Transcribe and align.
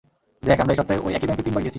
Jack, 0.47 0.59
আমরা 0.61 0.73
এই 0.73 0.79
সপ্তাহে 0.79 0.99
ওই 1.05 1.11
একই 1.17 1.27
ব্যাংকে 1.29 1.43
তিনবার 1.45 1.61
গিয়েছি। 1.61 1.69